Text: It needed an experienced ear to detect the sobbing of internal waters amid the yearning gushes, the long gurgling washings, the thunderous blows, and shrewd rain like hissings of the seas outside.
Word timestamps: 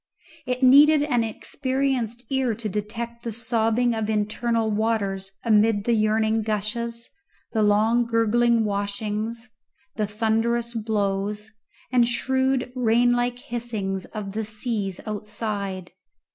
It 0.47 0.63
needed 0.63 1.03
an 1.03 1.23
experienced 1.23 2.25
ear 2.31 2.55
to 2.55 2.67
detect 2.67 3.21
the 3.21 3.31
sobbing 3.31 3.93
of 3.93 4.09
internal 4.09 4.71
waters 4.71 5.33
amid 5.43 5.83
the 5.83 5.93
yearning 5.93 6.41
gushes, 6.41 7.07
the 7.51 7.61
long 7.61 8.07
gurgling 8.07 8.65
washings, 8.65 9.51
the 9.97 10.07
thunderous 10.07 10.73
blows, 10.73 11.51
and 11.91 12.07
shrewd 12.07 12.71
rain 12.75 13.11
like 13.11 13.37
hissings 13.37 14.05
of 14.05 14.31
the 14.31 14.43
seas 14.43 14.99
outside. 15.05 15.91